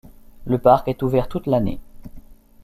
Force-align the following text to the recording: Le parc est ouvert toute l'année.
Le 0.47 0.57
parc 0.57 0.87
est 0.87 1.03
ouvert 1.03 1.27
toute 1.29 1.45
l'année. 1.45 1.79